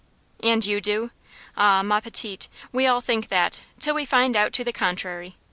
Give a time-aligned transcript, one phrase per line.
[0.41, 1.11] "And you do?
[1.55, 1.83] Ah!
[1.83, 5.35] ma petite, we all think that, till we find out to the contrary.